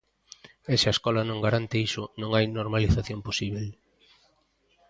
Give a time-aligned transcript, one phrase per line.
[0.71, 3.67] E se a escola non garante iso, non hai normalización posíbel.